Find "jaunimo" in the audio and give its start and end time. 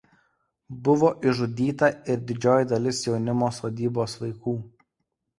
3.09-3.51